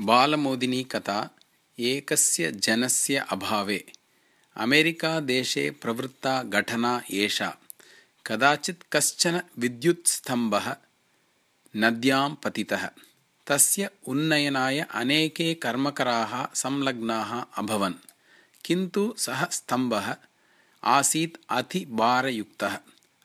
[0.00, 1.36] बालमोदिनी कथा
[1.78, 3.92] एकस्य जनस्य अभावे।
[4.56, 7.56] अमेरिकादेशे प्रवृत्ता घटना एषा।
[8.26, 10.76] कदाचित् कश्चन विद्युत्स्तम्भः
[11.76, 12.90] नद्यां पतितः।
[13.46, 17.94] तस्य उन्नयनाय अनेके कर्मकराः संलग्नाः अभवन्।
[18.64, 20.16] किन्तु सः स्तम्भः
[20.84, 22.78] आसीत् अतिभारयुक्तः।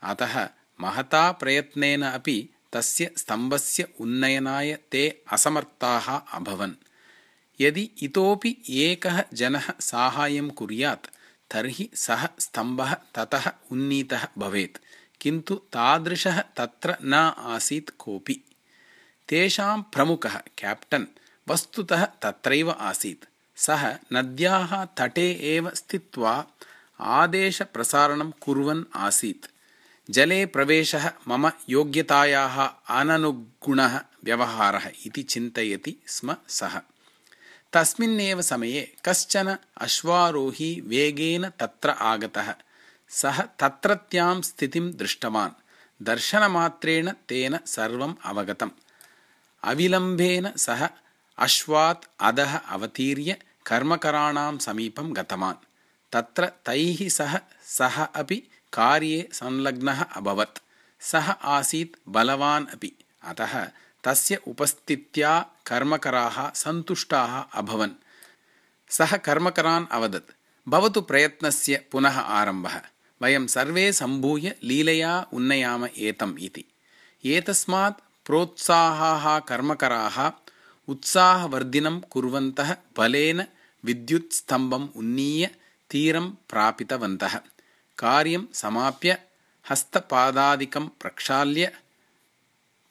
[0.03, 0.49] अतः
[0.81, 6.73] महता प्रयत्नेन अपि तस्य स्तम्भस्य उन्नयनाय ते असमर्थाः अभवन्।
[7.61, 11.07] यदि इतोपि एकः जनः साहाय्यं कुर्यात्
[11.52, 14.77] तर्हि सः स्तम्भः ततः उन्नीतः भवेत्
[15.21, 17.13] किन्तु तादृशः तत्र न
[17.53, 18.41] आसीत् कोऽपि।
[19.30, 21.05] तेषां प्रमुखः केप्टन्
[21.49, 26.45] वस्तुतः तत्रैव आसीत्। सः नद्याः तटे एव स्थित्वा
[26.99, 29.45] आदेशप्रसारणं कुर्वन् आसीत्
[30.09, 32.62] जले प्रवेशः मम योग्यतायाः
[33.00, 36.81] अननुगुणः व्यवहारः इति चिन्तयति स्म सः।
[37.73, 42.56] तस्मिन्नेव समये कश्चन अश्वारोही वेगेन तत्र आगतः।
[43.09, 45.52] सः तत्रत्यां स्थितिं दृष्टवान्।
[46.03, 48.69] दर्शनमात्रेण तेन सर्वम् अवगतम्।
[49.64, 50.90] अविलम्बेन सः
[51.38, 55.66] अश्वात् अधः अवतीर्य कर्मकराणां समीपं गतवान्।
[56.12, 60.59] तत्र तैः सह सः अपि कार्ये संलग्नः अभवत्।
[60.99, 62.91] सः आसीत् बलवान् अपि।
[63.23, 63.67] अतः
[64.03, 67.91] तस्य उपस्थित्या कर्मकराः सन्तुष्टाः अभवन्।
[68.89, 70.31] सः कर्मकरान् अवदत्।
[70.67, 72.81] भवतु प्रयत्नस्य पुनः आरम्भः।
[73.22, 76.66] वयं सर्वे सम्भूय लीलया उन्नयाम एतम् इति।
[77.25, 80.31] एतस्मात् प्रोत्साहाः कर्मकराः
[80.88, 83.45] उत्साहवर्धिनं कुर्वन्तः बलेन
[83.83, 85.55] विद्युत्स्तम्भम् उन्नीय
[85.89, 87.39] तीरं प्रापितवन्तः
[87.97, 89.17] कार्यं समाप्य
[89.69, 91.71] हस्तपादादिकं प्रक्षाल्य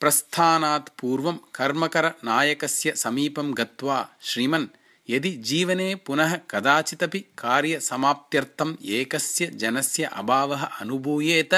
[0.00, 4.66] प्रस्थानात् पूर्वं कर्मकरनायकस्य समीपं गत्वा श्रीमन्
[5.10, 11.54] यदि जीवने पुनः कदाचिदपि कार्यसमाप्त्यर्थम् एकस्य जनस्य अभावः अनुभूयेत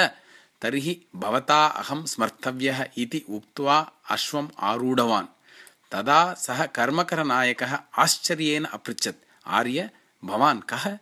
[0.61, 5.27] तर्हि भवता अहं स्मर्तव्यः इति उक्त्वा अश्वम् आरूढवान्।
[5.91, 9.89] तदा सः कर्मकरनायकः आश्चर्येण अपृच्छत् आर्य
[10.25, 10.97] भवान् कः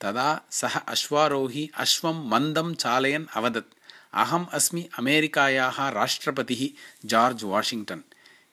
[0.00, 3.74] तदा सः अश्वारोही अश्वं मन्दं चालयन् अवदत्।
[4.14, 6.62] अहम् अस्मि अमेरिकायाः राष्ट्रपतिः
[7.04, 8.00] जार्ज् वाशिङ्ग्टन्।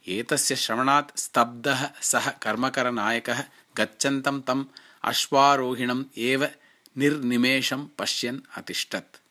[0.07, 3.43] एतस्य श्रवणात् स्तब्धः सः कर्मकरनायकः
[3.77, 4.65] गच्छन्तं तम्
[5.03, 6.49] अश्वारोहिणम् एव
[6.97, 9.22] निर्निमेषं पश्यन् अतिष्ठत्